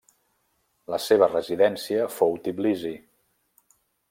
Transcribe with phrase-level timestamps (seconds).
[0.93, 2.97] La seva residència fou Tbilisi.